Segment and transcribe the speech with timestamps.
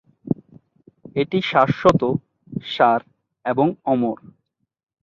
[1.15, 2.01] এটি শাশ্বত,
[2.65, 3.01] সার
[3.45, 4.17] এবং অমর।